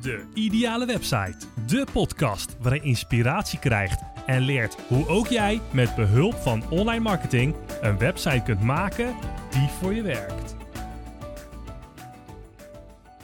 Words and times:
De 0.00 0.24
Ideale 0.34 0.86
Website. 0.86 1.36
De 1.66 1.86
podcast 1.92 2.56
waarin 2.60 2.80
je 2.82 2.88
inspiratie 2.88 3.58
krijgt 3.58 4.02
en 4.26 4.40
leert 4.40 4.76
hoe 4.88 5.08
ook 5.08 5.26
jij 5.26 5.60
met 5.72 5.94
behulp 5.94 6.34
van 6.34 6.70
online 6.70 7.02
marketing 7.02 7.54
een 7.80 7.98
website 7.98 8.42
kunt 8.44 8.60
maken 8.60 9.14
die 9.50 9.68
voor 9.80 9.94
je 9.94 10.02
werkt. 10.02 10.56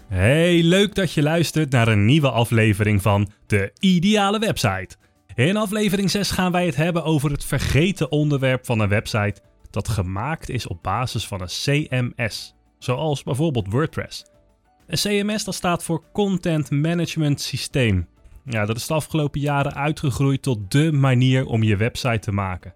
Hey, 0.09 0.62
leuk 0.62 0.95
dat 0.95 1.12
je 1.12 1.23
luistert 1.23 1.70
naar 1.70 1.89
een 1.89 2.04
nieuwe 2.04 2.30
aflevering 2.30 3.02
van 3.02 3.29
De 3.46 3.72
Ideale 3.79 4.38
Website. 4.38 4.96
In 5.34 5.56
aflevering 5.56 6.11
6 6.11 6.30
gaan 6.30 6.52
wij 6.52 6.66
het 6.66 6.77
hebben 6.77 7.04
over 7.04 7.30
het 7.30 7.45
vergeten 7.45 8.11
onderwerp 8.11 8.66
van 8.66 8.80
een 8.80 8.88
website 8.88 9.40
dat 9.70 9.88
gemaakt 9.88 10.48
is 10.48 10.66
op 10.66 10.82
basis 10.82 11.27
van 11.27 11.40
een 11.40 11.46
CMS, 11.46 12.54
zoals 12.79 13.22
bijvoorbeeld 13.22 13.72
WordPress. 13.72 14.24
Een 14.87 14.98
CMS 14.98 15.45
dat 15.45 15.55
staat 15.55 15.84
voor 15.84 16.05
Content 16.12 16.71
Management 16.71 17.40
Systeem. 17.40 18.08
Ja, 18.45 18.67
dat 18.67 18.76
is 18.76 18.86
de 18.86 18.95
afgelopen 18.95 19.40
jaren 19.40 19.75
uitgegroeid 19.75 20.43
tot 20.43 20.71
de 20.71 20.93
manier 20.93 21.46
om 21.46 21.62
je 21.62 21.76
website 21.76 22.18
te 22.18 22.32
maken. 22.32 22.75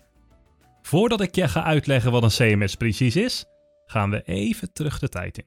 Voordat 0.82 1.20
ik 1.20 1.34
je 1.34 1.48
ga 1.48 1.64
uitleggen 1.64 2.12
wat 2.12 2.22
een 2.22 2.56
CMS 2.56 2.74
precies 2.74 3.16
is, 3.16 3.44
gaan 3.86 4.10
we 4.10 4.22
even 4.22 4.72
terug 4.72 4.98
de 4.98 5.08
tijd 5.08 5.38
in. 5.38 5.46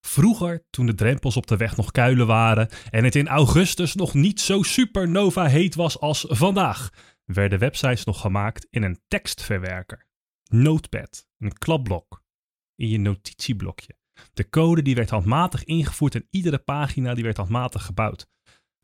Vroeger, 0.00 0.64
toen 0.70 0.86
de 0.86 0.94
drempels 0.94 1.36
op 1.36 1.46
de 1.46 1.56
weg 1.56 1.76
nog 1.76 1.90
kuilen 1.90 2.26
waren 2.26 2.68
en 2.90 3.04
het 3.04 3.14
in 3.14 3.28
augustus 3.28 3.94
nog 3.94 4.14
niet 4.14 4.40
zo 4.40 4.62
supernova 4.62 5.46
heet 5.46 5.74
was 5.74 6.00
als 6.00 6.24
vandaag, 6.28 6.90
werden 7.24 7.58
websites 7.58 8.04
nog 8.04 8.20
gemaakt 8.20 8.66
in 8.70 8.82
een 8.82 9.00
tekstverwerker, 9.08 10.06
Notepad, 10.50 11.26
een 11.38 11.58
klapblok, 11.58 12.22
in 12.74 12.88
je 12.88 12.98
notitieblokje. 12.98 13.96
De 14.34 14.48
code 14.48 14.82
die 14.82 14.94
werd 14.94 15.10
handmatig 15.10 15.64
ingevoerd 15.64 16.14
en 16.14 16.26
iedere 16.30 16.58
pagina 16.58 17.14
die 17.14 17.24
werd 17.24 17.36
handmatig 17.36 17.84
gebouwd. 17.84 18.28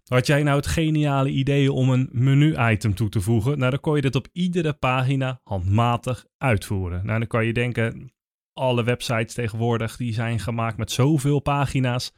Had 0.04 0.26
jij 0.26 0.42
nou 0.42 0.56
het 0.56 0.66
geniale 0.66 1.30
idee 1.30 1.72
om 1.72 1.90
een 1.90 2.08
menu-item 2.12 2.94
toe 2.94 3.08
te 3.08 3.20
voegen? 3.20 3.58
Nou, 3.58 3.70
dan 3.70 3.80
kon 3.80 3.96
je 3.96 4.02
dit 4.02 4.14
op 4.14 4.28
iedere 4.32 4.72
pagina 4.72 5.40
handmatig 5.44 6.26
uitvoeren. 6.38 7.06
Nou, 7.06 7.18
dan 7.18 7.28
kan 7.28 7.46
je 7.46 7.52
denken, 7.52 8.12
alle 8.52 8.84
websites 8.84 9.34
tegenwoordig 9.34 9.96
die 9.96 10.12
zijn 10.12 10.40
gemaakt 10.40 10.76
met 10.76 10.90
zoveel 10.90 11.40
pagina's. 11.40 12.12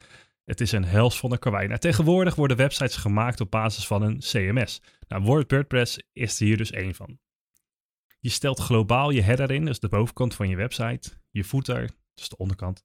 Het 0.45 0.61
is 0.61 0.73
een 0.73 0.85
hels 0.85 1.19
van 1.19 1.31
de 1.31 1.39
karwei. 1.39 1.67
Nou, 1.67 1.79
tegenwoordig 1.79 2.35
worden 2.35 2.57
websites 2.57 2.97
gemaakt 2.97 3.41
op 3.41 3.51
basis 3.51 3.87
van 3.87 4.03
een 4.03 4.19
CMS. 4.19 4.83
Nou, 5.09 5.23
WordPress 5.23 5.99
is 6.13 6.41
er 6.41 6.47
hier 6.47 6.57
dus 6.57 6.71
één 6.71 6.95
van. 6.95 7.19
Je 8.21 8.31
stelt 8.31 8.61
globaal 8.61 9.11
je 9.11 9.23
header 9.23 9.51
in, 9.51 9.65
dus 9.65 9.81
de 9.81 9.89
bovenkant 9.89 10.35
van 10.35 10.49
je 10.49 10.57
website, 10.57 11.11
je 11.31 11.45
footer, 11.45 11.91
dus 12.15 12.29
de 12.29 12.37
onderkant, 12.37 12.85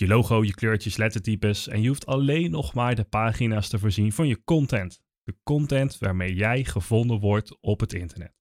je 0.00 0.06
logo, 0.06 0.44
je 0.44 0.54
kleurtjes, 0.54 0.96
lettertypes 0.96 1.68
en 1.68 1.82
je 1.82 1.88
hoeft 1.88 2.06
alleen 2.06 2.50
nog 2.50 2.74
maar 2.74 2.94
de 2.94 3.04
pagina's 3.04 3.68
te 3.68 3.78
voorzien 3.78 4.12
van 4.12 4.28
je 4.28 4.44
content. 4.44 5.00
De 5.22 5.36
content 5.42 5.98
waarmee 5.98 6.34
jij 6.34 6.64
gevonden 6.64 7.18
wordt 7.18 7.60
op 7.60 7.80
het 7.80 7.92
internet. 7.92 8.34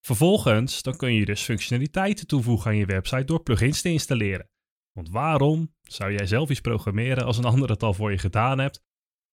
Vervolgens 0.00 0.82
dan 0.82 0.96
kun 0.96 1.14
je 1.14 1.24
dus 1.24 1.42
functionaliteiten 1.42 2.26
toevoegen 2.26 2.70
aan 2.70 2.76
je 2.76 2.86
website 2.86 3.24
door 3.24 3.42
plugins 3.42 3.80
te 3.80 3.88
installeren. 3.88 4.50
Want 4.92 5.10
waarom 5.10 5.74
zou 5.82 6.12
jij 6.12 6.26
zelf 6.26 6.50
iets 6.50 6.60
programmeren 6.60 7.24
als 7.24 7.38
een 7.38 7.44
ander 7.44 7.70
het 7.70 7.82
al 7.82 7.94
voor 7.94 8.10
je 8.10 8.18
gedaan 8.18 8.58
hebt 8.58 8.82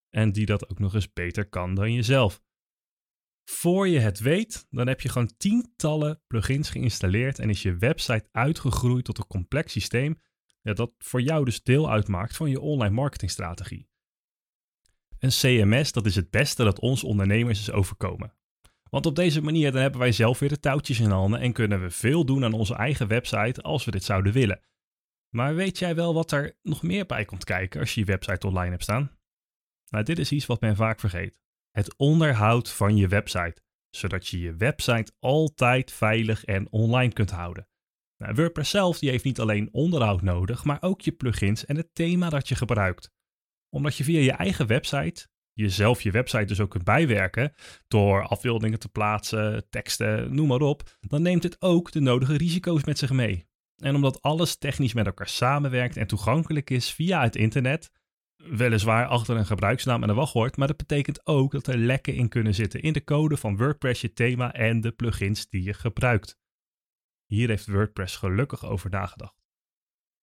en 0.09 0.31
die 0.31 0.45
dat 0.45 0.69
ook 0.69 0.79
nog 0.79 0.93
eens 0.93 1.13
beter 1.13 1.49
kan 1.49 1.75
dan 1.75 1.93
jezelf? 1.93 2.41
Voor 3.49 3.87
je 3.87 3.99
het 3.99 4.19
weet, 4.19 4.67
dan 4.69 4.87
heb 4.87 5.01
je 5.01 5.09
gewoon 5.09 5.37
tientallen 5.37 6.21
plugins 6.27 6.69
geïnstalleerd 6.69 7.39
en 7.39 7.49
is 7.49 7.61
je 7.61 7.77
website 7.77 8.27
uitgegroeid 8.31 9.05
tot 9.05 9.17
een 9.17 9.27
complex 9.27 9.71
systeem 9.71 10.19
ja, 10.61 10.73
dat 10.73 10.91
voor 10.97 11.21
jou 11.21 11.45
dus 11.45 11.63
deel 11.63 11.91
uitmaakt 11.91 12.35
van 12.35 12.49
je 12.49 12.59
online 12.59 12.95
marketingstrategie. 12.95 13.89
Een 15.19 15.29
CMS, 15.29 15.91
dat 15.91 16.05
is 16.05 16.15
het 16.15 16.29
beste 16.29 16.63
dat 16.63 16.79
ons 16.79 17.03
ondernemers 17.03 17.59
is 17.59 17.71
overkomen. 17.71 18.33
Want 18.89 19.05
op 19.05 19.15
deze 19.15 19.41
manier 19.41 19.71
dan 19.71 19.81
hebben 19.81 19.99
wij 19.99 20.11
zelf 20.11 20.39
weer 20.39 20.49
de 20.49 20.59
touwtjes 20.59 20.99
in 20.99 21.09
handen 21.09 21.39
en 21.39 21.53
kunnen 21.53 21.81
we 21.81 21.89
veel 21.89 22.25
doen 22.25 22.43
aan 22.43 22.53
onze 22.53 22.75
eigen 22.75 23.07
website 23.07 23.61
als 23.61 23.85
we 23.85 23.91
dit 23.91 24.03
zouden 24.03 24.33
willen. 24.33 24.61
Maar 25.35 25.55
weet 25.55 25.79
jij 25.79 25.95
wel 25.95 26.13
wat 26.13 26.31
er 26.31 26.57
nog 26.61 26.83
meer 26.83 27.05
bij 27.05 27.25
komt 27.25 27.43
kijken 27.43 27.79
als 27.79 27.93
je 27.93 27.99
je 27.99 28.05
website 28.05 28.47
online 28.47 28.69
hebt 28.69 28.83
staan? 28.83 29.19
Nou, 29.87 30.03
dit 30.03 30.19
is 30.19 30.31
iets 30.31 30.45
wat 30.45 30.61
men 30.61 30.75
vaak 30.75 30.99
vergeet. 30.99 31.39
Het 31.71 31.95
onderhoud 31.97 32.69
van 32.69 32.97
je 32.97 33.07
website, 33.07 33.61
zodat 33.89 34.27
je 34.27 34.39
je 34.39 34.55
website 34.55 35.11
altijd 35.19 35.91
veilig 35.91 36.45
en 36.45 36.71
online 36.71 37.13
kunt 37.13 37.31
houden. 37.31 37.67
Nou, 38.21 38.33
WordPress 38.33 38.69
zelf 38.69 38.99
die 38.99 39.09
heeft 39.09 39.23
niet 39.23 39.39
alleen 39.39 39.69
onderhoud 39.71 40.21
nodig, 40.21 40.63
maar 40.63 40.77
ook 40.81 41.01
je 41.01 41.11
plugins 41.11 41.65
en 41.65 41.75
het 41.75 41.89
thema 41.93 42.29
dat 42.29 42.47
je 42.47 42.55
gebruikt. 42.55 43.11
Omdat 43.69 43.95
je 43.95 44.03
via 44.03 44.19
je 44.19 44.31
eigen 44.31 44.67
website 44.67 45.27
jezelf 45.53 46.01
je 46.01 46.11
website 46.11 46.45
dus 46.45 46.59
ook 46.59 46.69
kunt 46.69 46.83
bijwerken 46.83 47.53
door 47.87 48.27
afbeeldingen 48.27 48.79
te 48.79 48.89
plaatsen, 48.89 49.69
teksten, 49.69 50.35
noem 50.35 50.47
maar 50.47 50.61
op, 50.61 50.97
dan 50.99 51.21
neemt 51.21 51.43
het 51.43 51.61
ook 51.61 51.91
de 51.91 51.99
nodige 51.99 52.37
risico's 52.37 52.83
met 52.83 52.97
zich 52.97 53.11
mee. 53.11 53.47
En 53.75 53.95
omdat 53.95 54.21
alles 54.21 54.57
technisch 54.57 54.93
met 54.93 55.05
elkaar 55.05 55.29
samenwerkt 55.29 55.97
en 55.97 56.07
toegankelijk 56.07 56.69
is 56.69 56.93
via 56.93 57.21
het 57.21 57.35
internet, 57.35 57.91
weliswaar 58.35 59.05
achter 59.05 59.37
een 59.37 59.45
gebruiksnaam 59.45 60.03
en 60.03 60.09
een 60.09 60.15
wachtwoord, 60.15 60.57
maar 60.57 60.67
dat 60.67 60.77
betekent 60.77 61.27
ook 61.27 61.51
dat 61.51 61.67
er 61.67 61.77
lekken 61.77 62.15
in 62.15 62.29
kunnen 62.29 62.53
zitten 62.53 62.81
in 62.81 62.93
de 62.93 63.03
code 63.03 63.37
van 63.37 63.57
WordPress, 63.57 64.01
je 64.01 64.13
thema 64.13 64.53
en 64.53 64.81
de 64.81 64.91
plugins 64.91 65.49
die 65.49 65.63
je 65.63 65.73
gebruikt. 65.73 66.40
Hier 67.31 67.47
heeft 67.47 67.67
WordPress 67.67 68.15
gelukkig 68.15 68.65
over 68.65 68.89
nagedacht. 68.89 69.43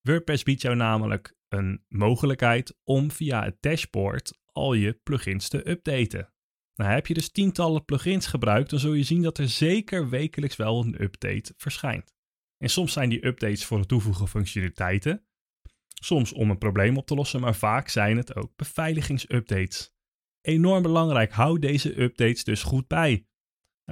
WordPress 0.00 0.42
biedt 0.42 0.62
jou 0.62 0.76
namelijk 0.76 1.36
een 1.48 1.84
mogelijkheid 1.88 2.78
om 2.84 3.10
via 3.10 3.44
het 3.44 3.56
dashboard 3.60 4.38
al 4.52 4.74
je 4.74 4.92
plugins 4.92 5.48
te 5.48 5.68
updaten. 5.68 6.32
Nou, 6.74 6.90
heb 6.90 7.06
je 7.06 7.14
dus 7.14 7.30
tientallen 7.30 7.84
plugins 7.84 8.26
gebruikt, 8.26 8.70
dan 8.70 8.78
zul 8.78 8.92
je 8.92 9.02
zien 9.02 9.22
dat 9.22 9.38
er 9.38 9.48
zeker 9.48 10.08
wekelijks 10.08 10.56
wel 10.56 10.84
een 10.84 11.02
update 11.02 11.54
verschijnt. 11.56 12.14
En 12.56 12.70
soms 12.70 12.92
zijn 12.92 13.08
die 13.08 13.26
updates 13.26 13.64
voor 13.64 13.78
het 13.78 13.88
toevoegen 13.88 14.28
van 14.28 14.40
functionaliteiten, 14.40 15.26
soms 16.00 16.32
om 16.32 16.50
een 16.50 16.58
probleem 16.58 16.96
op 16.96 17.06
te 17.06 17.14
lossen, 17.14 17.40
maar 17.40 17.54
vaak 17.54 17.88
zijn 17.88 18.16
het 18.16 18.36
ook 18.36 18.56
beveiligingsupdates. 18.56 19.94
Enorm 20.40 20.82
belangrijk, 20.82 21.32
hou 21.32 21.58
deze 21.58 22.00
updates 22.00 22.44
dus 22.44 22.62
goed 22.62 22.86
bij. 22.86 23.26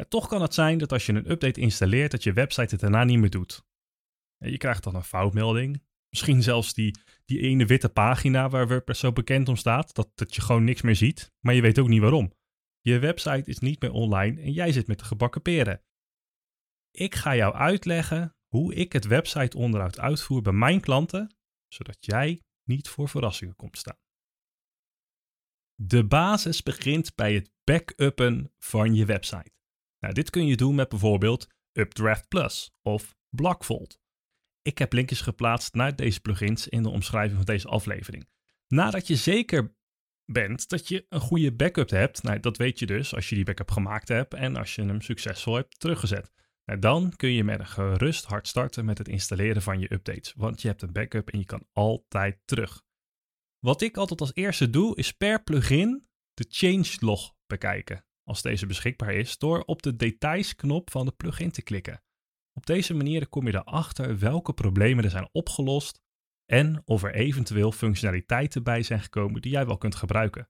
Toch 0.09 0.29
kan 0.29 0.43
het 0.43 0.55
zijn 0.55 0.79
dat 0.79 0.93
als 0.93 1.07
je 1.07 1.13
een 1.13 1.31
update 1.31 1.61
installeert, 1.61 2.11
dat 2.11 2.23
je 2.23 2.33
website 2.33 2.71
het 2.71 2.81
daarna 2.81 3.05
niet 3.05 3.19
meer 3.19 3.31
doet. 3.31 3.65
Je 4.39 4.57
krijgt 4.57 4.85
dan 4.85 4.95
een 4.95 5.05
foutmelding. 5.05 5.83
Misschien 6.09 6.43
zelfs 6.43 6.75
die, 6.75 6.99
die 7.25 7.41
ene 7.41 7.67
witte 7.67 7.89
pagina 7.89 8.49
waar 8.49 8.69
WordPress 8.69 9.01
zo 9.01 9.13
bekend 9.13 9.49
om 9.49 9.57
staat, 9.57 9.95
dat, 9.95 10.11
dat 10.15 10.35
je 10.35 10.41
gewoon 10.41 10.65
niks 10.65 10.83
meer 10.83 10.97
ziet, 10.97 11.33
maar 11.41 11.55
je 11.55 11.61
weet 11.61 11.79
ook 11.79 11.89
niet 11.89 12.01
waarom. 12.01 12.33
Je 12.81 12.99
website 12.99 13.51
is 13.51 13.59
niet 13.59 13.81
meer 13.81 13.93
online 13.93 14.41
en 14.41 14.53
jij 14.53 14.73
zit 14.73 14.87
met 14.87 14.99
de 14.99 15.05
gebakken 15.05 15.43
peren. 15.43 15.83
Ik 16.91 17.15
ga 17.15 17.37
jou 17.37 17.55
uitleggen 17.55 18.37
hoe 18.47 18.75
ik 18.75 18.93
het 18.93 19.07
website 19.07 19.57
onderhoud 19.57 19.99
uitvoer 19.99 20.43
bij 20.43 20.53
mijn 20.53 20.81
klanten, 20.81 21.37
zodat 21.69 21.97
jij 22.01 22.43
niet 22.65 22.89
voor 22.89 23.09
verrassingen 23.09 23.57
komt 23.57 23.79
staan. 23.79 23.99
De 25.75 26.07
basis 26.07 26.63
begint 26.63 27.15
bij 27.15 27.35
het 27.35 27.51
backuppen 27.65 28.53
van 28.59 28.95
je 28.95 29.05
website. 29.05 29.56
Nou, 30.07 30.19
dit 30.19 30.31
kun 30.31 30.47
je 30.47 30.57
doen 30.57 30.75
met 30.75 30.89
bijvoorbeeld 30.89 31.47
Updraft 31.73 32.29
Plus 32.29 32.73
of 32.83 33.17
Blockfold. 33.29 34.01
Ik 34.63 34.79
heb 34.79 34.93
linkjes 34.93 35.21
geplaatst 35.21 35.75
naar 35.75 35.97
deze 35.97 36.21
plugins 36.21 36.69
in 36.69 36.83
de 36.83 36.89
omschrijving 36.89 37.37
van 37.37 37.45
deze 37.45 37.69
aflevering. 37.69 38.29
Nadat 38.69 39.07
je 39.07 39.17
zeker 39.17 39.77
bent 40.25 40.69
dat 40.69 40.89
je 40.89 41.07
een 41.09 41.21
goede 41.21 41.53
backup 41.53 41.91
hebt, 41.91 42.23
nou, 42.23 42.41
dat 42.41 42.57
weet 42.57 42.79
je 42.79 42.87
dus 42.87 43.15
als 43.15 43.29
je 43.29 43.35
die 43.35 43.45
backup 43.45 43.71
gemaakt 43.71 44.09
hebt 44.09 44.35
en 44.35 44.57
als 44.57 44.75
je 44.75 44.83
hem 44.83 45.01
succesvol 45.01 45.55
hebt 45.55 45.81
teruggezet. 45.81 46.33
Nou, 46.65 46.79
dan 46.79 47.17
kun 47.17 47.33
je 47.33 47.45
met 47.45 47.61
een 47.61 47.67
gerust 47.67 48.25
hart 48.25 48.49
starten 48.49 48.85
met 48.85 48.99
het 48.99 49.09
installeren 49.09 49.63
van 49.63 49.81
je 49.81 49.93
updates, 49.93 50.33
want 50.37 50.63
je 50.63 50.69
hebt 50.69 50.83
een 50.83 50.93
backup 50.93 51.31
en 51.31 51.39
je 51.39 51.45
kan 51.45 51.67
altijd 51.73 52.39
terug. 52.45 52.83
Wat 53.59 53.83
ik 53.83 53.97
altijd 53.97 54.21
als 54.21 54.35
eerste 54.35 54.71
doe, 54.71 54.97
is 54.97 55.13
per 55.13 55.43
plugin 55.43 56.09
de 56.35 56.47
changelog 56.49 57.35
bekijken 57.47 58.05
als 58.29 58.43
deze 58.43 58.67
beschikbaar 58.67 59.15
is, 59.15 59.39
door 59.39 59.63
op 59.63 59.83
de 59.83 59.97
details-knop 59.97 60.91
van 60.91 61.07
de 61.07 61.13
plugin 61.13 61.51
te 61.51 61.63
klikken. 61.63 62.03
Op 62.53 62.67
deze 62.67 62.95
manier 62.95 63.29
kom 63.29 63.47
je 63.47 63.55
erachter 63.55 64.19
welke 64.19 64.53
problemen 64.53 65.05
er 65.05 65.11
zijn 65.11 65.29
opgelost 65.33 66.01
en 66.47 66.83
of 66.85 67.03
er 67.03 67.15
eventueel 67.15 67.73
functionaliteiten 67.73 68.63
bij 68.63 68.83
zijn 68.83 69.01
gekomen 69.01 69.41
die 69.41 69.53
jij 69.53 69.67
wel 69.67 69.79
kunt 69.79 69.95
gebruiken. 69.95 70.49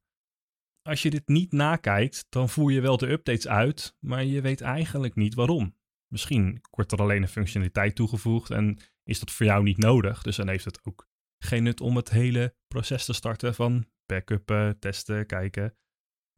Als 0.82 1.02
je 1.02 1.10
dit 1.10 1.28
niet 1.28 1.52
nakijkt, 1.52 2.26
dan 2.28 2.48
voer 2.48 2.72
je 2.72 2.80
wel 2.80 2.96
de 2.96 3.10
updates 3.10 3.48
uit, 3.48 3.96
maar 3.98 4.24
je 4.24 4.40
weet 4.40 4.60
eigenlijk 4.60 5.14
niet 5.14 5.34
waarom. 5.34 5.76
Misschien 6.12 6.60
wordt 6.70 6.92
er 6.92 6.98
alleen 6.98 7.22
een 7.22 7.28
functionaliteit 7.28 7.94
toegevoegd 7.94 8.50
en 8.50 8.78
is 9.02 9.18
dat 9.18 9.30
voor 9.30 9.46
jou 9.46 9.62
niet 9.62 9.78
nodig, 9.78 10.22
dus 10.22 10.36
dan 10.36 10.48
heeft 10.48 10.64
het 10.64 10.80
ook 10.84 11.08
geen 11.38 11.62
nut 11.62 11.80
om 11.80 11.96
het 11.96 12.10
hele 12.10 12.54
proces 12.66 13.04
te 13.04 13.12
starten 13.12 13.54
van 13.54 13.86
backuppen, 14.06 14.78
testen, 14.78 15.26
kijken. 15.26 15.76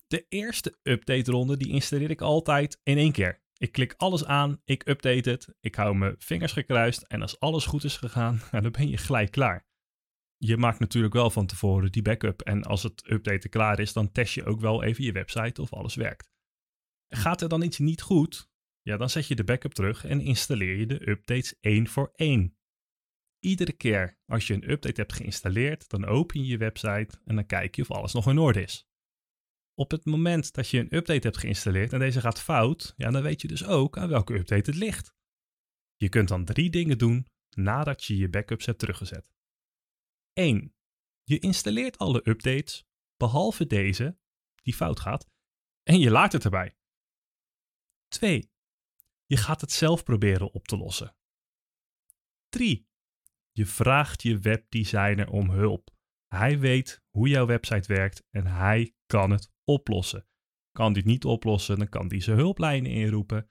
De 0.08 0.26
eerste 0.28 0.78
update-ronde 0.82 1.56
die 1.56 1.68
installeer 1.68 2.10
ik 2.10 2.20
altijd 2.20 2.80
in 2.82 2.98
één 2.98 3.12
keer. 3.12 3.42
Ik 3.56 3.72
klik 3.72 3.94
alles 3.96 4.24
aan, 4.24 4.60
ik 4.64 4.88
update 4.88 5.30
het, 5.30 5.48
ik 5.60 5.74
hou 5.74 5.96
mijn 5.96 6.14
vingers 6.18 6.52
gekruist 6.52 7.02
en 7.02 7.22
als 7.22 7.40
alles 7.40 7.66
goed 7.66 7.84
is 7.84 7.96
gegaan, 7.96 8.40
dan 8.50 8.70
ben 8.70 8.88
je 8.88 8.96
gelijk 8.96 9.30
klaar. 9.30 9.66
je 10.36 10.56
maakt 10.56 10.78
natuurlijk 10.78 11.14
wel 11.14 11.30
van 11.30 11.46
tevoren 11.46 11.92
die 11.92 12.02
backup. 12.02 12.40
En 12.40 12.62
als 12.62 12.82
het 12.82 13.10
updaten 13.10 13.50
klaar 13.50 13.78
is, 13.78 13.92
dan 13.92 14.12
test 14.12 14.34
je 14.34 14.44
ook 14.44 14.60
wel 14.60 14.82
even 14.82 15.04
je 15.04 15.12
website 15.12 15.62
of 15.62 15.72
alles 15.72 15.94
werkt. 15.94 16.30
Gaat 17.08 17.40
er 17.40 17.48
dan 17.48 17.62
iets 17.62 17.78
niet 17.78 18.02
goed? 18.02 18.50
Ja, 18.82 18.96
dan 18.96 19.10
zet 19.10 19.26
je 19.26 19.34
de 19.34 19.44
backup 19.44 19.72
terug 19.72 20.04
en 20.04 20.20
installeer 20.20 20.76
je 20.76 20.86
de 20.86 21.08
updates 21.08 21.58
één 21.60 21.88
voor 21.88 22.12
één. 22.14 22.56
Iedere 23.38 23.72
keer 23.72 24.18
als 24.26 24.46
je 24.46 24.54
een 24.54 24.70
update 24.70 25.00
hebt 25.00 25.12
geïnstalleerd, 25.12 25.88
dan 25.88 26.04
open 26.04 26.40
je 26.40 26.46
je 26.46 26.56
website 26.56 27.20
en 27.24 27.34
dan 27.34 27.46
kijk 27.46 27.76
je 27.76 27.82
of 27.82 27.90
alles 27.90 28.12
nog 28.12 28.28
in 28.28 28.38
orde 28.38 28.62
is. 28.62 28.87
Op 29.78 29.90
het 29.90 30.04
moment 30.04 30.52
dat 30.52 30.68
je 30.68 30.78
een 30.78 30.94
update 30.94 31.26
hebt 31.26 31.36
geïnstalleerd 31.36 31.92
en 31.92 31.98
deze 31.98 32.20
gaat 32.20 32.40
fout, 32.40 32.94
ja, 32.96 33.10
dan 33.10 33.22
weet 33.22 33.40
je 33.42 33.48
dus 33.48 33.64
ook 33.64 33.98
aan 33.98 34.08
welke 34.08 34.34
update 34.34 34.70
het 34.70 34.78
ligt. 34.78 35.14
Je 35.96 36.08
kunt 36.08 36.28
dan 36.28 36.44
drie 36.44 36.70
dingen 36.70 36.98
doen 36.98 37.26
nadat 37.56 38.04
je 38.04 38.16
je 38.16 38.28
backups 38.28 38.66
hebt 38.66 38.78
teruggezet. 38.78 39.32
1. 40.32 40.74
Je 41.22 41.38
installeert 41.38 41.98
alle 41.98 42.28
updates, 42.28 42.86
behalve 43.16 43.66
deze, 43.66 44.18
die 44.62 44.74
fout 44.74 45.00
gaat, 45.00 45.26
en 45.82 45.98
je 45.98 46.10
laat 46.10 46.32
het 46.32 46.44
erbij. 46.44 46.76
2. 48.08 48.50
Je 49.26 49.36
gaat 49.36 49.60
het 49.60 49.72
zelf 49.72 50.02
proberen 50.02 50.52
op 50.52 50.68
te 50.68 50.76
lossen. 50.76 51.16
3. 52.48 52.88
Je 53.52 53.66
vraagt 53.66 54.22
je 54.22 54.38
webdesigner 54.38 55.30
om 55.30 55.50
hulp. 55.50 55.90
Hij 56.26 56.58
weet 56.58 57.02
hoe 57.10 57.28
jouw 57.28 57.46
website 57.46 57.94
werkt 57.94 58.26
en 58.30 58.46
hij 58.46 58.94
kan 59.06 59.30
het 59.30 59.56
oplossen. 59.68 60.26
Kan 60.72 60.94
het 60.94 61.04
niet 61.04 61.24
oplossen, 61.24 61.78
dan 61.78 61.88
kan 61.88 62.06
hij 62.06 62.20
zijn 62.20 62.36
hulplijnen 62.36 62.90
inroepen. 62.90 63.50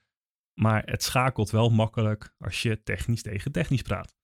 Maar 0.60 0.84
het 0.86 1.04
schakelt 1.04 1.50
wel 1.50 1.69
makkelijk 1.69 2.36
als 2.38 2.62
je 2.62 2.84
technisch 2.84 3.22
tegen 3.22 3.52
technisch 3.52 3.81
praat. 3.81 4.16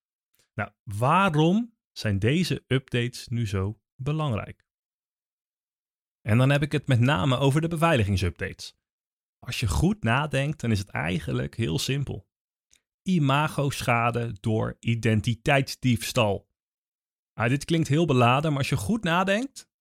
Nou, 0.54 0.72
waarom 0.84 1.78
zijn 1.92 2.20
deze 2.20 2.64
updates 2.68 3.28
nu 3.28 3.48
zo 3.48 3.82
belangrijk? 3.96 4.66
En 6.22 6.38
dan 6.38 6.50
heb 6.50 6.62
ik 6.62 6.72
het 6.72 6.88
met 6.88 7.00
name 7.00 7.38
over 7.38 7.62
de 7.62 7.68
beveiligingsupdates. 7.68 8.76
Als 9.40 9.60
je 9.60 9.68
goed 9.68 10.04
nadenkt, 10.04 10.60
dan 10.60 10.72
is 10.72 10.80
het 10.80 10.90
eigenlijk 10.90 11.56
heel 11.56 11.80
simpel. 11.80 12.28
Imago-schade 13.02 14.38
door 14.40 14.78
identiteitsdiefstal. 14.80 16.52
Ah, 17.34 17.50
dit 17.50 17.66
klinkt 17.66 17.88
heel 17.88 18.06
beladen, 18.06 18.50
maar 18.50 18.60
als 18.60 18.70
je 18.70 18.78
goed 18.78 19.04
nadenkt, 19.04 19.72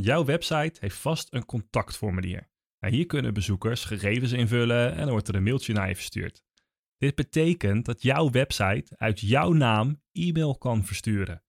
jouw 0.00 0.24
website 0.24 0.76
heeft 0.80 0.96
vast 0.96 1.34
een 1.34 1.44
contactformulier. 1.44 2.50
Nou, 2.80 2.94
hier 2.94 3.06
kunnen 3.06 3.34
bezoekers 3.34 3.84
gegevens 3.84 4.32
invullen 4.32 4.92
en 4.92 5.00
dan 5.00 5.10
wordt 5.10 5.28
er 5.28 5.34
een 5.34 5.42
mailtje 5.42 5.72
naar 5.72 5.88
je 5.88 5.94
verstuurd. 5.94 6.42
Dit 6.98 7.14
betekent 7.14 7.84
dat 7.84 8.02
jouw 8.02 8.30
website 8.30 8.96
uit 8.96 9.20
jouw 9.20 9.52
naam 9.52 10.02
e-mail 10.12 10.58
kan 10.58 10.84
versturen. 10.84 11.42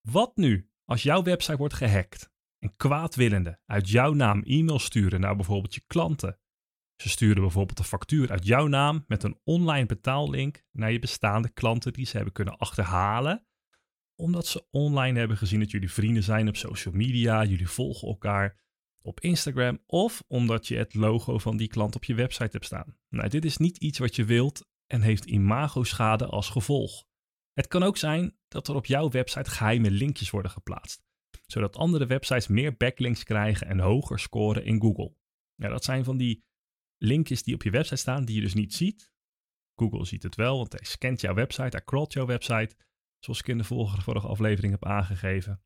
Wat 0.00 0.36
nu 0.36 0.70
als 0.84 1.02
jouw 1.02 1.22
website 1.22 1.56
wordt 1.56 1.74
gehackt 1.74 2.30
en 2.58 2.76
kwaadwillenden 2.76 3.60
uit 3.66 3.88
jouw 3.88 4.12
naam 4.12 4.42
e-mail 4.42 4.78
sturen 4.78 5.20
naar 5.20 5.36
bijvoorbeeld 5.36 5.74
je 5.74 5.82
klanten? 5.86 6.38
Ze 6.96 7.08
sturen 7.08 7.42
bijvoorbeeld 7.42 7.78
een 7.78 7.84
factuur 7.84 8.30
uit 8.30 8.46
jouw 8.46 8.66
naam 8.66 9.04
met 9.06 9.22
een 9.22 9.40
online 9.44 9.86
betaallink 9.86 10.62
naar 10.70 10.92
je 10.92 10.98
bestaande 10.98 11.48
klanten 11.48 11.92
die 11.92 12.06
ze 12.06 12.16
hebben 12.16 12.34
kunnen 12.34 12.58
achterhalen, 12.58 13.46
omdat 14.16 14.46
ze 14.46 14.66
online 14.70 15.18
hebben 15.18 15.36
gezien 15.36 15.60
dat 15.60 15.70
jullie 15.70 15.92
vrienden 15.92 16.22
zijn 16.22 16.48
op 16.48 16.56
social 16.56 16.94
media, 16.94 17.44
jullie 17.44 17.68
volgen 17.68 18.08
elkaar 18.08 18.62
op 19.02 19.20
Instagram 19.20 19.78
of 19.86 20.22
omdat 20.26 20.68
je 20.68 20.76
het 20.76 20.94
logo 20.94 21.38
van 21.38 21.56
die 21.56 21.68
klant 21.68 21.96
op 21.96 22.04
je 22.04 22.14
website 22.14 22.50
hebt 22.50 22.64
staan. 22.64 22.96
Nou, 23.08 23.28
dit 23.28 23.44
is 23.44 23.56
niet 23.56 23.76
iets 23.76 23.98
wat 23.98 24.16
je 24.16 24.24
wilt 24.24 24.66
en 24.86 25.00
heeft 25.00 25.24
imago-schade 25.24 26.26
als 26.26 26.48
gevolg. 26.48 27.04
Het 27.52 27.66
kan 27.66 27.82
ook 27.82 27.96
zijn 27.96 28.36
dat 28.48 28.68
er 28.68 28.74
op 28.74 28.86
jouw 28.86 29.10
website 29.10 29.50
geheime 29.50 29.90
linkjes 29.90 30.30
worden 30.30 30.50
geplaatst, 30.50 31.02
zodat 31.46 31.76
andere 31.76 32.06
websites 32.06 32.46
meer 32.46 32.76
backlinks 32.76 33.24
krijgen 33.24 33.66
en 33.66 33.78
hoger 33.78 34.18
scoren 34.18 34.64
in 34.64 34.80
Google. 34.80 35.16
Ja, 35.54 35.68
dat 35.68 35.84
zijn 35.84 36.04
van 36.04 36.16
die 36.16 36.44
linkjes 36.96 37.42
die 37.42 37.54
op 37.54 37.62
je 37.62 37.70
website 37.70 37.96
staan 37.96 38.24
die 38.24 38.34
je 38.34 38.40
dus 38.40 38.54
niet 38.54 38.74
ziet. 38.74 39.12
Google 39.74 40.04
ziet 40.04 40.22
het 40.22 40.34
wel, 40.34 40.56
want 40.56 40.72
hij 40.72 40.84
scant 40.84 41.20
jouw 41.20 41.34
website, 41.34 41.76
hij 41.76 41.84
crawlt 41.84 42.12
jouw 42.12 42.26
website, 42.26 42.76
zoals 43.24 43.40
ik 43.40 43.48
in 43.48 43.58
de 43.58 43.64
vorige 43.64 44.26
aflevering 44.26 44.72
heb 44.72 44.84
aangegeven. 44.84 45.62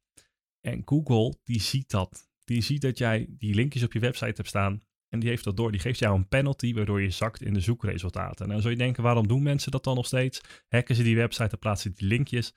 En 0.61 0.83
Google, 0.85 1.39
die 1.45 1.61
ziet 1.61 1.91
dat. 1.91 2.31
Die 2.45 2.63
ziet 2.63 2.81
dat 2.81 2.99
jij 2.99 3.27
die 3.29 3.55
linkjes 3.55 3.83
op 3.83 3.93
je 3.93 3.99
website 3.99 4.33
hebt 4.35 4.49
staan 4.49 4.83
en 5.09 5.21
die 5.21 5.29
heeft 5.29 5.45
dat 5.45 5.57
door. 5.57 5.71
Die 5.71 5.81
geeft 5.81 5.99
jou 5.99 6.17
een 6.17 6.29
penalty 6.29 6.75
waardoor 6.75 7.03
je 7.03 7.11
zakt 7.11 7.43
in 7.43 7.55
de 7.55 7.61
zoekresultaten. 7.61 8.45
En 8.45 8.53
dan 8.53 8.61
zou 8.61 8.73
je 8.73 8.79
denken, 8.79 9.03
waarom 9.03 9.29
doen 9.29 9.43
mensen 9.43 9.71
dat 9.71 9.85
dan 9.85 9.95
nog 9.95 10.07
steeds? 10.07 10.41
Hacken 10.69 10.95
ze 10.95 11.03
die 11.03 11.17
website 11.17 11.51
en 11.51 11.59
plaatsen 11.59 11.93
die 11.95 12.09
linkjes? 12.09 12.55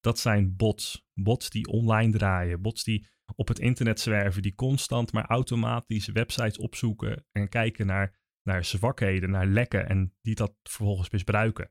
Dat 0.00 0.18
zijn 0.18 0.56
bots. 0.56 1.06
Bots 1.14 1.50
die 1.50 1.66
online 1.66 2.12
draaien. 2.12 2.62
Bots 2.62 2.84
die 2.84 3.06
op 3.34 3.48
het 3.48 3.58
internet 3.58 4.00
zwerven. 4.00 4.42
Die 4.42 4.54
constant 4.54 5.12
maar 5.12 5.26
automatisch 5.26 6.06
websites 6.06 6.58
opzoeken 6.58 7.26
en 7.32 7.48
kijken 7.48 7.86
naar, 7.86 8.18
naar 8.42 8.64
zwakheden, 8.64 9.30
naar 9.30 9.46
lekken. 9.46 9.88
En 9.88 10.14
die 10.22 10.34
dat 10.34 10.54
vervolgens 10.62 11.10
misbruiken. 11.10 11.70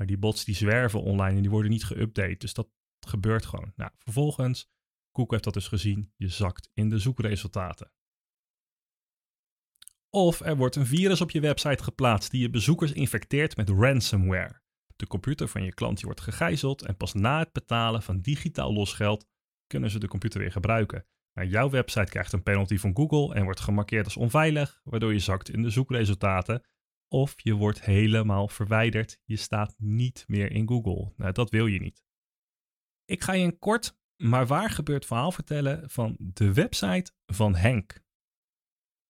Maar 0.00 0.08
die 0.08 0.18
bots 0.18 0.44
die 0.44 0.54
zwerven 0.54 1.02
online 1.02 1.36
en 1.36 1.42
die 1.42 1.50
worden 1.50 1.70
niet 1.70 1.84
geüpdate. 1.84 2.36
Dus 2.36 2.54
dat 2.54 2.68
gebeurt 3.06 3.46
gewoon. 3.46 3.72
Nou, 3.76 3.90
vervolgens, 3.98 4.70
Google 5.12 5.32
heeft 5.32 5.44
dat 5.44 5.54
dus 5.54 5.68
gezien. 5.68 6.12
Je 6.16 6.28
zakt 6.28 6.70
in 6.74 6.88
de 6.88 6.98
zoekresultaten. 6.98 7.92
Of 10.10 10.40
er 10.40 10.56
wordt 10.56 10.76
een 10.76 10.86
virus 10.86 11.20
op 11.20 11.30
je 11.30 11.40
website 11.40 11.82
geplaatst 11.82 12.30
die 12.30 12.40
je 12.40 12.50
bezoekers 12.50 12.92
infecteert 12.92 13.56
met 13.56 13.68
ransomware. 13.68 14.62
De 14.96 15.06
computer 15.06 15.48
van 15.48 15.64
je 15.64 15.74
klant 15.74 16.00
wordt 16.00 16.20
gegijzeld 16.20 16.82
en 16.82 16.96
pas 16.96 17.12
na 17.12 17.38
het 17.38 17.52
betalen 17.52 18.02
van 18.02 18.20
digitaal 18.20 18.72
losgeld 18.72 19.26
kunnen 19.66 19.90
ze 19.90 19.98
de 19.98 20.08
computer 20.08 20.40
weer 20.40 20.52
gebruiken. 20.52 21.06
Nou, 21.32 21.48
jouw 21.48 21.70
website 21.70 22.10
krijgt 22.10 22.32
een 22.32 22.42
penalty 22.42 22.78
van 22.78 22.96
Google 22.96 23.34
en 23.34 23.44
wordt 23.44 23.60
gemarkeerd 23.60 24.04
als 24.04 24.16
onveilig, 24.16 24.80
waardoor 24.84 25.12
je 25.12 25.18
zakt 25.18 25.50
in 25.50 25.62
de 25.62 25.70
zoekresultaten. 25.70 26.64
Of 27.12 27.34
je 27.36 27.54
wordt 27.54 27.84
helemaal 27.84 28.48
verwijderd. 28.48 29.20
Je 29.24 29.36
staat 29.36 29.74
niet 29.78 30.24
meer 30.26 30.52
in 30.52 30.68
Google. 30.68 31.12
Nou, 31.16 31.32
dat 31.32 31.50
wil 31.50 31.66
je 31.66 31.80
niet. 31.80 32.04
Ik 33.04 33.22
ga 33.22 33.32
je 33.32 33.44
een 33.44 33.58
kort, 33.58 33.98
maar 34.16 34.46
waar 34.46 34.70
gebeurd 34.70 35.06
verhaal 35.06 35.32
vertellen 35.32 35.90
van 35.90 36.16
de 36.18 36.52
website 36.52 37.12
van 37.26 37.54
Henk. 37.54 38.02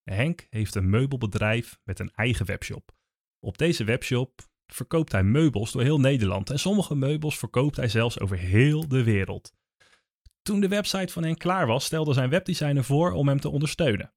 Henk 0.03 0.47
heeft 0.51 0.75
een 0.75 0.91
meubelbedrijf 0.91 1.81
met 1.85 1.99
een 1.99 2.11
eigen 2.11 2.47
webshop. 2.47 2.97
Op 3.39 3.59
deze 3.59 3.85
webshop 3.85 4.49
verkoopt 4.67 5.13
hij 5.13 5.25
meubels 5.25 5.73
door 5.73 5.83
heel 5.83 6.01
Nederland 6.01 6.51
en 6.51 6.59
sommige 6.59 6.95
meubels 6.95 7.39
verkoopt 7.39 7.77
hij 7.77 7.89
zelfs 7.89 8.21
over 8.21 8.39
heel 8.39 8.89
de 8.89 9.05
wereld. 9.05 9.55
Toen 10.43 10.61
de 10.61 10.69
website 10.69 11.13
van 11.13 11.25
Henk 11.25 11.39
klaar 11.39 11.67
was, 11.67 11.85
stelde 11.85 12.13
zijn 12.13 12.31
webdesigner 12.31 12.85
voor 12.85 13.13
om 13.13 13.29
hem 13.29 13.41
te 13.41 13.49
ondersteunen. 13.49 14.15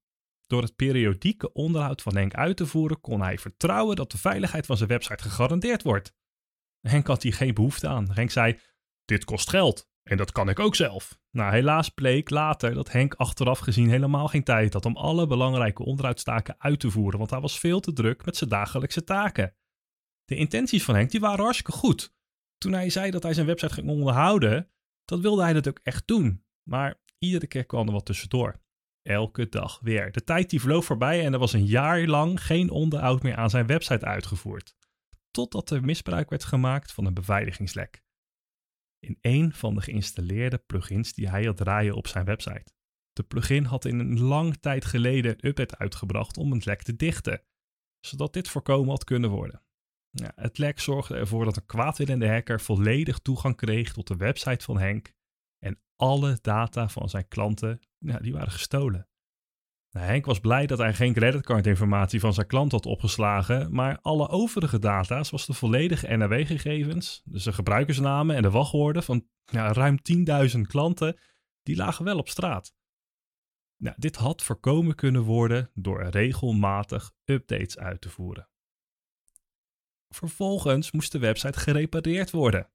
Door 0.54 0.62
het 0.62 0.76
periodieke 0.76 1.52
onderhoud 1.52 2.02
van 2.02 2.16
Henk 2.16 2.34
uit 2.34 2.56
te 2.56 2.66
voeren, 2.66 3.00
kon 3.00 3.20
hij 3.20 3.38
vertrouwen 3.38 3.96
dat 3.96 4.10
de 4.10 4.18
veiligheid 4.18 4.66
van 4.66 4.76
zijn 4.76 4.88
website 4.88 5.22
gegarandeerd 5.22 5.82
wordt. 5.82 6.14
Henk 6.80 7.06
had 7.06 7.22
hier 7.22 7.34
geen 7.34 7.54
behoefte 7.54 7.88
aan. 7.88 8.10
Henk 8.12 8.30
zei: 8.30 8.58
Dit 9.04 9.24
kost 9.24 9.50
geld. 9.50 9.88
En 10.02 10.16
dat 10.16 10.32
kan 10.32 10.48
ik 10.48 10.58
ook 10.58 10.74
zelf. 10.74 11.18
Nou, 11.30 11.52
helaas 11.52 11.88
bleek 11.88 12.30
later 12.30 12.74
dat 12.74 12.92
Henk 12.92 13.14
achteraf 13.14 13.58
gezien 13.58 13.88
helemaal 13.88 14.28
geen 14.28 14.44
tijd 14.44 14.72
had 14.72 14.84
om 14.84 14.96
alle 14.96 15.26
belangrijke 15.26 15.84
onderhoudstaken 15.84 16.54
uit 16.58 16.80
te 16.80 16.90
voeren, 16.90 17.18
want 17.18 17.30
hij 17.30 17.40
was 17.40 17.58
veel 17.58 17.80
te 17.80 17.92
druk 17.92 18.24
met 18.24 18.36
zijn 18.36 18.50
dagelijkse 18.50 19.04
taken. 19.04 19.56
De 20.24 20.36
intenties 20.36 20.84
van 20.84 20.94
Henk 20.94 21.10
die 21.10 21.20
waren 21.20 21.44
hartstikke 21.44 21.78
goed. 21.78 22.14
Toen 22.58 22.72
hij 22.72 22.90
zei 22.90 23.10
dat 23.10 23.22
hij 23.22 23.34
zijn 23.34 23.46
website 23.46 23.74
ging 23.74 23.88
onderhouden, 23.88 24.70
dat 25.04 25.20
wilde 25.20 25.42
hij 25.42 25.52
dat 25.52 25.68
ook 25.68 25.80
echt 25.82 26.06
doen. 26.06 26.44
Maar 26.68 27.00
iedere 27.18 27.46
keer 27.46 27.64
kwam 27.66 27.86
er 27.86 27.92
wat 27.92 28.06
tussendoor. 28.06 28.62
Elke 29.08 29.48
dag 29.48 29.78
weer. 29.82 30.12
De 30.12 30.24
tijd 30.24 30.50
die 30.50 30.60
vloog 30.60 30.84
voorbij 30.84 31.24
en 31.24 31.32
er 31.32 31.38
was 31.38 31.52
een 31.52 31.66
jaar 31.66 32.06
lang 32.06 32.44
geen 32.44 32.70
onderhoud 32.70 33.22
meer 33.22 33.36
aan 33.36 33.50
zijn 33.50 33.66
website 33.66 34.04
uitgevoerd. 34.04 34.74
Totdat 35.30 35.70
er 35.70 35.84
misbruik 35.84 36.30
werd 36.30 36.44
gemaakt 36.44 36.92
van 36.92 37.06
een 37.06 37.14
beveiligingslek 37.14 38.04
in 39.04 39.18
een 39.20 39.52
van 39.52 39.74
de 39.74 39.80
geïnstalleerde 39.80 40.58
plugins 40.58 41.12
die 41.12 41.28
hij 41.28 41.44
had 41.44 41.56
draaien 41.56 41.94
op 41.94 42.06
zijn 42.06 42.24
website. 42.24 42.72
De 43.12 43.22
plugin 43.22 43.64
had 43.64 43.84
in 43.84 43.98
een 43.98 44.20
lang 44.20 44.56
tijd 44.56 44.84
geleden 44.84 45.32
een 45.32 45.48
update 45.48 45.78
uitgebracht 45.78 46.36
om 46.36 46.52
een 46.52 46.62
lek 46.64 46.82
te 46.82 46.96
dichten, 46.96 47.42
zodat 48.00 48.32
dit 48.32 48.48
voorkomen 48.48 48.88
had 48.88 49.04
kunnen 49.04 49.30
worden. 49.30 49.62
Het 50.34 50.58
lek 50.58 50.80
zorgde 50.80 51.16
ervoor 51.16 51.44
dat 51.44 51.56
een 51.56 51.66
kwaadwillende 51.66 52.28
hacker 52.28 52.60
volledig 52.60 53.18
toegang 53.18 53.56
kreeg 53.56 53.92
tot 53.92 54.06
de 54.06 54.16
website 54.16 54.64
van 54.64 54.78
Henk 54.78 55.12
en 55.64 55.80
alle 55.96 56.38
data 56.40 56.88
van 56.88 57.08
zijn 57.08 57.28
klanten 57.28 57.80
ja, 57.98 58.18
die 58.18 58.32
waren 58.32 58.50
gestolen. 58.50 59.08
Nou, 59.90 60.06
Henk 60.06 60.26
was 60.26 60.40
blij 60.40 60.66
dat 60.66 60.78
hij 60.78 60.94
geen 60.94 61.12
creditcardinformatie 61.12 62.20
van 62.20 62.34
zijn 62.34 62.46
klant 62.46 62.72
had 62.72 62.86
opgeslagen, 62.86 63.74
maar 63.74 63.98
alle 64.00 64.28
overige 64.28 64.78
data, 64.78 65.22
zoals 65.22 65.46
de 65.46 65.52
volledige 65.52 66.16
NRW-gegevens, 66.16 67.22
dus 67.24 67.42
de 67.42 67.52
gebruikersnamen 67.52 68.36
en 68.36 68.42
de 68.42 68.50
wachtwoorden 68.50 69.02
van 69.02 69.28
ja, 69.44 69.72
ruim 69.72 69.98
10.000 70.56 70.60
klanten, 70.60 71.18
die 71.62 71.76
lagen 71.76 72.04
wel 72.04 72.18
op 72.18 72.28
straat. 72.28 72.74
Nou, 73.76 73.96
dit 73.98 74.16
had 74.16 74.42
voorkomen 74.42 74.94
kunnen 74.94 75.22
worden 75.22 75.70
door 75.74 76.02
regelmatig 76.02 77.12
updates 77.24 77.78
uit 77.78 78.00
te 78.00 78.10
voeren. 78.10 78.48
Vervolgens 80.08 80.90
moest 80.90 81.12
de 81.12 81.18
website 81.18 81.58
gerepareerd 81.58 82.30
worden. 82.30 82.70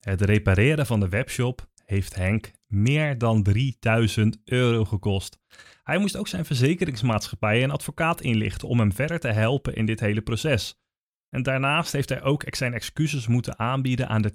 Het 0.00 0.20
repareren 0.20 0.86
van 0.86 1.00
de 1.00 1.08
webshop 1.08 1.68
heeft 1.90 2.14
Henk 2.14 2.50
meer 2.66 3.18
dan 3.18 3.42
3000 3.42 4.38
euro 4.44 4.84
gekost. 4.84 5.38
Hij 5.82 5.98
moest 5.98 6.16
ook 6.16 6.28
zijn 6.28 6.44
verzekeringsmaatschappij 6.44 7.62
en 7.62 7.70
advocaat 7.70 8.20
inlichten 8.20 8.68
om 8.68 8.78
hem 8.78 8.92
verder 8.92 9.20
te 9.20 9.28
helpen 9.28 9.74
in 9.74 9.86
dit 9.86 10.00
hele 10.00 10.20
proces. 10.20 10.80
En 11.28 11.42
daarnaast 11.42 11.92
heeft 11.92 12.08
hij 12.08 12.22
ook 12.22 12.44
zijn 12.48 12.74
excuses 12.74 13.26
moeten 13.26 13.58
aanbieden 13.58 14.08
aan 14.08 14.22
de 14.22 14.32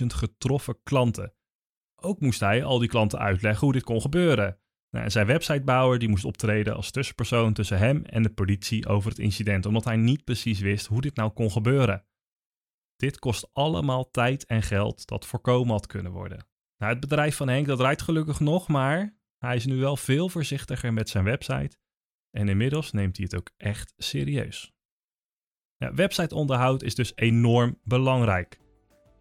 10.000 0.00 0.06
getroffen 0.06 0.78
klanten. 0.82 1.34
Ook 1.96 2.20
moest 2.20 2.40
hij 2.40 2.64
al 2.64 2.78
die 2.78 2.88
klanten 2.88 3.18
uitleggen 3.18 3.64
hoe 3.64 3.72
dit 3.72 3.84
kon 3.84 4.00
gebeuren. 4.00 4.58
Nou, 4.90 5.10
zijn 5.10 5.26
websitebouwer 5.26 5.98
die 5.98 6.08
moest 6.08 6.24
optreden 6.24 6.74
als 6.74 6.90
tussenpersoon 6.90 7.52
tussen 7.52 7.78
hem 7.78 8.04
en 8.04 8.22
de 8.22 8.32
politie 8.32 8.86
over 8.86 9.10
het 9.10 9.18
incident, 9.18 9.66
omdat 9.66 9.84
hij 9.84 9.96
niet 9.96 10.24
precies 10.24 10.60
wist 10.60 10.86
hoe 10.86 11.00
dit 11.00 11.16
nou 11.16 11.30
kon 11.30 11.50
gebeuren. 11.50 12.04
Dit 12.96 13.18
kost 13.18 13.50
allemaal 13.52 14.10
tijd 14.10 14.46
en 14.46 14.62
geld 14.62 15.06
dat 15.06 15.26
voorkomen 15.26 15.72
had 15.72 15.86
kunnen 15.86 16.12
worden. 16.12 16.47
Nou, 16.78 16.92
het 16.92 17.00
bedrijf 17.00 17.36
van 17.36 17.48
Henk 17.48 17.66
dat 17.66 17.80
rijdt 17.80 18.02
gelukkig 18.02 18.40
nog, 18.40 18.68
maar 18.68 19.16
hij 19.38 19.56
is 19.56 19.66
nu 19.66 19.76
wel 19.76 19.96
veel 19.96 20.28
voorzichtiger 20.28 20.92
met 20.92 21.08
zijn 21.08 21.24
website 21.24 21.76
en 22.30 22.48
inmiddels 22.48 22.92
neemt 22.92 23.16
hij 23.16 23.26
het 23.30 23.38
ook 23.38 23.50
echt 23.56 23.94
serieus. 23.96 24.72
Ja, 25.76 25.94
websiteonderhoud 25.94 26.82
is 26.82 26.94
dus 26.94 27.12
enorm 27.14 27.78
belangrijk. 27.84 28.60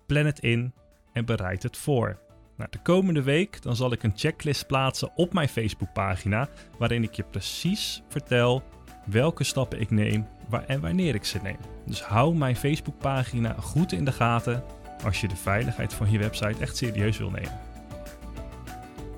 Plan 0.06 0.26
het 0.26 0.40
in 0.40 0.74
en 1.14 1.26
bereid 1.26 1.64
het 1.64 1.78
voor. 1.78 2.20
Nou, 2.58 2.70
de 2.70 2.82
komende 2.82 3.22
week 3.22 3.62
dan 3.62 3.76
zal 3.76 3.92
ik 3.92 4.04
een 4.04 4.18
checklist 4.18 4.68
plaatsen 4.68 5.12
op 5.16 5.34
mijn 5.34 5.50
Facebookpagina 5.50 6.50
waarin 6.78 7.04
ik 7.04 7.14
je 7.14 7.24
precies 7.24 8.04
vertel 8.08 8.64
welke 9.06 9.44
stappen 9.44 9.80
ik 9.80 9.90
neem 9.90 10.28
waar 10.50 10.66
en 10.66 10.82
wanneer 10.82 11.16
ik 11.16 11.26
ze 11.26 11.40
neem. 11.44 11.58
Dus 11.86 12.02
hou 12.02 12.36
mijn 12.36 12.56
Facebookpagina 12.56 13.54
goed 13.54 13.92
in 13.92 14.06
de 14.06 14.12
gaten 14.12 14.64
als 15.04 15.22
je 15.22 15.28
de 15.28 15.36
veiligheid 15.36 15.94
van 15.94 16.12
je 16.12 16.18
website 16.18 16.56
echt 16.60 16.78
serieus 16.78 17.18
wil 17.18 17.30
nemen. 17.30 17.60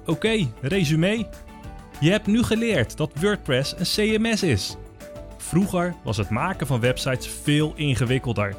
Oké, 0.06 0.48
resume. 0.62 1.28
Je 2.00 2.12
hebt 2.12 2.28
nu 2.28 2.44
geleerd 2.44 2.98
dat 2.98 3.12
WordPress 3.20 3.76
een 3.78 3.86
CMS 4.20 4.44
is. 4.44 4.76
Vroeger 5.38 5.96
was 6.04 6.18
het 6.18 6.30
maken 6.30 6.68
van 6.68 6.80
websites 6.80 7.28
veel 7.28 7.74
ingewikkelder. 7.76 8.56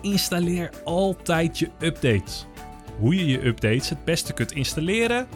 Installeer 0.00 0.70
altijd 0.84 1.58
je 1.58 1.70
updates. 1.78 2.46
Hoe 2.98 3.16
je 3.16 3.26
je 3.26 3.46
updates 3.46 3.88
het 3.88 4.04
beste 4.04 4.32
kunt 4.32 4.52
installeren. 4.52 5.26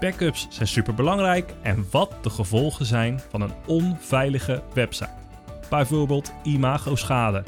Backups 0.00 0.46
zijn 0.50 0.68
super 0.68 0.94
belangrijk 0.94 1.52
en 1.62 1.86
wat 1.90 2.12
de 2.22 2.30
gevolgen 2.30 2.86
zijn 2.86 3.20
van 3.30 3.40
een 3.40 3.52
onveilige 3.66 4.62
website. 4.74 5.10
Bijvoorbeeld 5.70 6.32
imago-schade, 6.42 7.42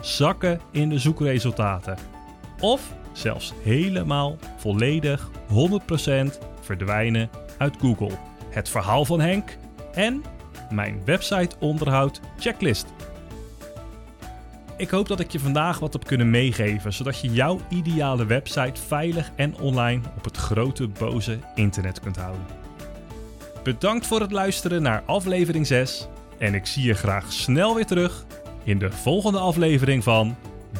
zakken 0.00 0.60
in 0.72 0.88
de 0.88 0.98
zoekresultaten 0.98 2.15
of 2.60 2.94
zelfs 3.12 3.52
helemaal 3.62 4.36
volledig 4.56 5.30
100% 5.30 6.38
verdwijnen 6.60 7.30
uit 7.58 7.76
Google. 7.80 8.18
Het 8.50 8.68
verhaal 8.68 9.04
van 9.04 9.20
Henk 9.20 9.56
en 9.92 10.24
mijn 10.70 11.02
website 11.04 11.56
onderhoud 11.58 12.20
checklist. 12.38 12.86
Ik 14.76 14.90
hoop 14.90 15.08
dat 15.08 15.20
ik 15.20 15.30
je 15.30 15.38
vandaag 15.38 15.78
wat 15.78 15.92
heb 15.92 16.04
kunnen 16.04 16.30
meegeven, 16.30 16.92
zodat 16.92 17.20
je 17.20 17.32
jouw 17.32 17.60
ideale 17.68 18.26
website 18.26 18.80
veilig 18.86 19.30
en 19.36 19.58
online 19.60 20.00
op 20.16 20.24
het 20.24 20.36
grote 20.36 20.88
boze 20.88 21.38
internet 21.54 22.00
kunt 22.00 22.16
houden. 22.16 22.46
Bedankt 23.62 24.06
voor 24.06 24.20
het 24.20 24.32
luisteren 24.32 24.82
naar 24.82 25.02
aflevering 25.06 25.66
6 25.66 26.08
en 26.38 26.54
ik 26.54 26.66
zie 26.66 26.84
je 26.84 26.94
graag 26.94 27.32
snel 27.32 27.74
weer 27.74 27.86
terug 27.86 28.24
in 28.64 28.78
de 28.78 28.92
volgende 28.92 29.38
aflevering 29.38 30.02
van 30.02 30.36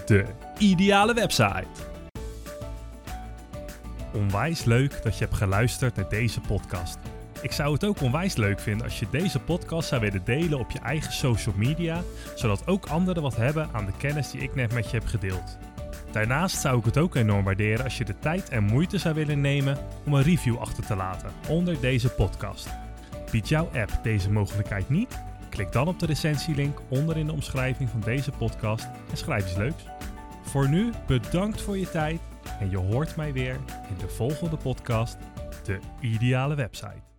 De 0.06 0.24
Ideale 0.58 1.14
Website. 1.14 1.66
Onwijs 4.12 4.64
leuk 4.64 5.02
dat 5.02 5.18
je 5.18 5.24
hebt 5.24 5.36
geluisterd 5.36 5.96
naar 5.96 6.08
deze 6.08 6.40
podcast. 6.40 6.98
Ik 7.42 7.52
zou 7.52 7.72
het 7.72 7.84
ook 7.84 8.00
onwijs 8.00 8.36
leuk 8.36 8.60
vinden 8.60 8.86
als 8.86 8.98
je 8.98 9.06
deze 9.10 9.38
podcast 9.38 9.88
zou 9.88 10.00
willen 10.00 10.24
delen 10.24 10.58
op 10.58 10.70
je 10.70 10.78
eigen 10.78 11.12
social 11.12 11.54
media, 11.56 12.02
zodat 12.34 12.66
ook 12.66 12.86
anderen 12.86 13.22
wat 13.22 13.36
hebben 13.36 13.68
aan 13.72 13.86
de 13.86 13.96
kennis 13.98 14.30
die 14.30 14.40
ik 14.40 14.54
net 14.54 14.72
met 14.72 14.90
je 14.90 14.96
heb 14.96 15.06
gedeeld. 15.06 15.58
Daarnaast 16.12 16.60
zou 16.60 16.78
ik 16.78 16.84
het 16.84 16.98
ook 16.98 17.14
enorm 17.14 17.44
waarderen 17.44 17.84
als 17.84 17.98
je 17.98 18.04
de 18.04 18.18
tijd 18.18 18.48
en 18.48 18.64
moeite 18.64 18.98
zou 18.98 19.14
willen 19.14 19.40
nemen 19.40 19.78
om 20.06 20.14
een 20.14 20.22
review 20.22 20.58
achter 20.58 20.86
te 20.86 20.96
laten 20.96 21.30
onder 21.48 21.80
deze 21.80 22.08
podcast. 22.08 22.68
Biedt 23.30 23.48
jouw 23.48 23.68
app 23.74 23.98
deze 24.02 24.30
mogelijkheid 24.30 24.88
niet? 24.88 25.22
Klik 25.48 25.72
dan 25.72 25.88
op 25.88 25.98
de 25.98 26.06
recensielink 26.06 26.80
onder 26.88 27.16
in 27.16 27.26
de 27.26 27.32
omschrijving 27.32 27.88
van 27.90 28.00
deze 28.00 28.30
podcast 28.30 28.88
en 29.10 29.16
schrijf 29.16 29.44
iets 29.44 29.56
leuks. 29.56 29.84
Voor 30.46 30.68
nu 30.68 30.92
bedankt 31.06 31.62
voor 31.62 31.78
je 31.78 31.90
tijd 31.90 32.20
en 32.60 32.70
je 32.70 32.76
hoort 32.76 33.16
mij 33.16 33.32
weer 33.32 33.54
in 33.88 33.96
de 33.98 34.08
volgende 34.08 34.56
podcast, 34.56 35.16
de 35.64 35.78
ideale 36.00 36.54
website. 36.54 37.15